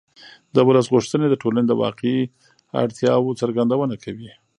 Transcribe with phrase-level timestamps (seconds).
[0.55, 2.21] د ولس غوښتنې د ټولنې د واقعي
[2.83, 4.29] اړتیاوو څرګندونه کوي